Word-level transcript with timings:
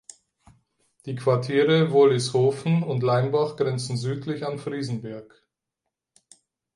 Die 1.05 1.13
Quartiere 1.13 1.91
Wollishofen 1.91 2.81
und 2.81 3.03
Leimbach 3.03 3.55
grenzen 3.55 3.97
südlich 3.97 4.43
an 4.47 4.57
Friesenberg. 4.57 5.45